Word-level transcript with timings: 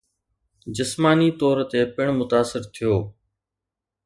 جسماني 0.75 1.29
طور 1.39 1.57
تي 1.71 1.81
پڻ 1.95 2.07
متاثر 2.19 2.61
ٿيو 2.73 2.93